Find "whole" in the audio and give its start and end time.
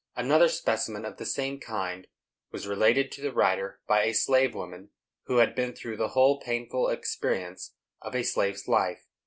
6.17-6.39